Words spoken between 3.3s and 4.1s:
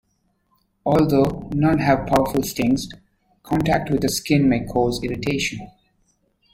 contact with the